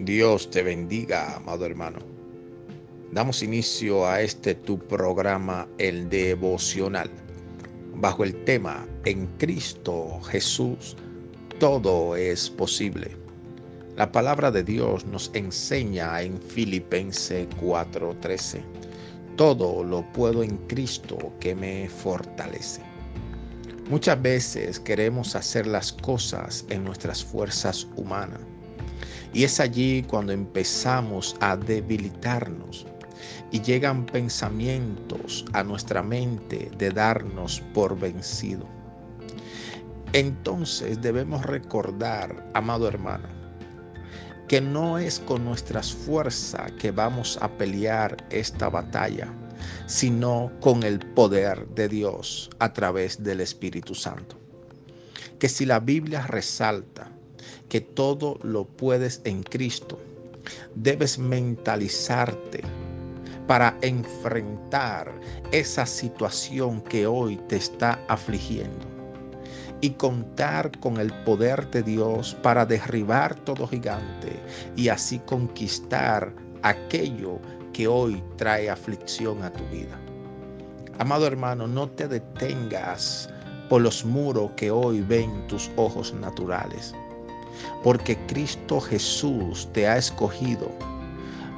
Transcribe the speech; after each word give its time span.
Dios 0.00 0.50
te 0.50 0.64
bendiga, 0.64 1.36
amado 1.36 1.64
hermano. 1.64 2.00
Damos 3.12 3.44
inicio 3.44 4.04
a 4.04 4.22
este 4.22 4.56
tu 4.56 4.76
programa, 4.76 5.68
el 5.78 6.08
devocional, 6.08 7.08
bajo 7.94 8.24
el 8.24 8.34
tema 8.42 8.88
En 9.04 9.28
Cristo 9.38 10.20
Jesús, 10.22 10.96
todo 11.60 12.16
es 12.16 12.50
posible. 12.50 13.16
La 13.96 14.10
palabra 14.10 14.50
de 14.50 14.64
Dios 14.64 15.06
nos 15.06 15.30
enseña 15.32 16.20
en 16.22 16.42
Filipenses 16.42 17.46
4:13, 17.60 18.64
todo 19.36 19.84
lo 19.84 20.02
puedo 20.12 20.42
en 20.42 20.56
Cristo 20.66 21.32
que 21.38 21.54
me 21.54 21.88
fortalece. 21.88 22.82
Muchas 23.88 24.20
veces 24.20 24.80
queremos 24.80 25.36
hacer 25.36 25.68
las 25.68 25.92
cosas 25.92 26.66
en 26.68 26.82
nuestras 26.82 27.24
fuerzas 27.24 27.86
humanas 27.94 28.40
y 29.34 29.44
es 29.44 29.60
allí 29.60 30.02
cuando 30.04 30.32
empezamos 30.32 31.36
a 31.40 31.56
debilitarnos 31.56 32.86
y 33.50 33.60
llegan 33.60 34.06
pensamientos 34.06 35.44
a 35.52 35.62
nuestra 35.62 36.02
mente 36.02 36.70
de 36.78 36.90
darnos 36.90 37.60
por 37.74 37.98
vencido. 37.98 38.66
Entonces 40.12 41.02
debemos 41.02 41.44
recordar, 41.44 42.48
amado 42.54 42.88
hermano, 42.88 43.28
que 44.48 44.60
no 44.60 44.98
es 44.98 45.18
con 45.18 45.44
nuestras 45.44 45.92
fuerzas 45.92 46.70
que 46.72 46.92
vamos 46.92 47.38
a 47.42 47.48
pelear 47.48 48.16
esta 48.30 48.68
batalla 48.68 49.28
sino 49.86 50.50
con 50.60 50.82
el 50.82 50.98
poder 50.98 51.66
de 51.68 51.88
Dios 51.88 52.50
a 52.58 52.72
través 52.72 53.22
del 53.22 53.40
Espíritu 53.40 53.94
Santo. 53.94 54.36
Que 55.38 55.48
si 55.48 55.66
la 55.66 55.80
Biblia 55.80 56.26
resalta 56.26 57.10
que 57.74 57.80
todo 57.80 58.38
lo 58.44 58.66
puedes 58.66 59.20
en 59.24 59.42
Cristo, 59.42 59.98
debes 60.76 61.18
mentalizarte 61.18 62.60
para 63.48 63.76
enfrentar 63.82 65.12
esa 65.50 65.84
situación 65.84 66.82
que 66.82 67.04
hoy 67.08 67.36
te 67.48 67.56
está 67.56 67.98
afligiendo 68.06 68.86
y 69.80 69.90
contar 69.90 70.70
con 70.78 70.98
el 70.98 71.12
poder 71.24 71.68
de 71.72 71.82
Dios 71.82 72.36
para 72.44 72.64
derribar 72.64 73.34
todo 73.40 73.66
gigante 73.66 74.38
y 74.76 74.86
así 74.86 75.18
conquistar 75.18 76.32
aquello 76.62 77.40
que 77.72 77.88
hoy 77.88 78.22
trae 78.36 78.70
aflicción 78.70 79.42
a 79.42 79.52
tu 79.52 79.64
vida. 79.70 80.00
Amado 81.00 81.26
hermano, 81.26 81.66
no 81.66 81.90
te 81.90 82.06
detengas 82.06 83.28
por 83.68 83.82
los 83.82 84.04
muros 84.04 84.52
que 84.52 84.70
hoy 84.70 85.00
ven 85.00 85.48
tus 85.48 85.68
ojos 85.74 86.14
naturales, 86.14 86.94
porque 87.82 88.16
Cristo 88.26 88.80
Jesús 88.80 89.68
te 89.72 89.86
ha 89.86 89.96
escogido 89.96 90.70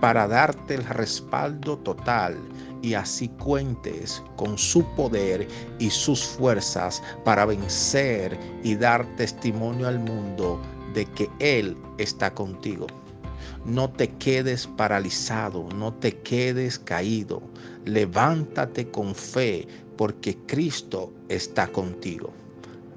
para 0.00 0.26
darte 0.26 0.74
el 0.74 0.84
respaldo 0.84 1.78
total 1.78 2.36
y 2.82 2.94
así 2.94 3.28
cuentes 3.28 4.22
con 4.36 4.56
su 4.56 4.84
poder 4.94 5.46
y 5.78 5.90
sus 5.90 6.24
fuerzas 6.24 7.02
para 7.24 7.44
vencer 7.44 8.38
y 8.62 8.74
dar 8.74 9.04
testimonio 9.16 9.86
al 9.86 9.98
mundo 9.98 10.60
de 10.94 11.04
que 11.06 11.28
Él 11.38 11.76
está 11.98 12.32
contigo. 12.32 12.86
No 13.64 13.90
te 13.90 14.08
quedes 14.16 14.66
paralizado, 14.66 15.68
no 15.76 15.92
te 15.92 16.16
quedes 16.18 16.78
caído. 16.78 17.42
Levántate 17.84 18.90
con 18.90 19.14
fe 19.14 19.66
porque 19.96 20.36
Cristo 20.46 21.12
está 21.28 21.66
contigo. 21.68 22.32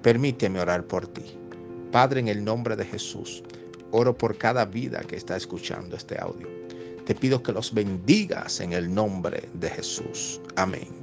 Permíteme 0.01 0.61
orar 0.61 0.85
por 0.85 1.07
ti. 1.07 1.23
Padre, 1.93 2.21
en 2.21 2.27
el 2.27 2.43
nombre 2.43 2.75
de 2.75 2.85
Jesús, 2.85 3.43
oro 3.91 4.17
por 4.17 4.35
cada 4.35 4.65
vida 4.65 5.01
que 5.01 5.15
está 5.15 5.37
escuchando 5.37 5.95
este 5.95 6.19
audio. 6.19 6.47
Te 7.05 7.13
pido 7.13 7.43
que 7.43 7.51
los 7.51 7.71
bendigas 7.71 8.61
en 8.61 8.73
el 8.73 8.91
nombre 8.91 9.47
de 9.53 9.69
Jesús. 9.69 10.41
Amén. 10.55 11.02